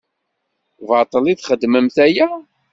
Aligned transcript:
Baṭel 0.87 1.23
i 1.27 1.33
txeddmemt 1.35 1.97
aya? 2.05 2.27